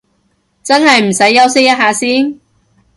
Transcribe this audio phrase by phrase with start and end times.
[0.63, 2.39] 真係唔使休息一下先？